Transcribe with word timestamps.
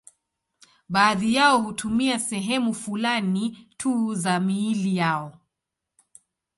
Baadhi 0.89 1.33
yao 1.35 1.57
hutumia 1.61 2.19
sehemu 2.19 2.73
fulani 2.73 3.67
tu 3.77 4.15
za 4.15 4.39
miili 4.39 4.97
yao. 4.97 5.41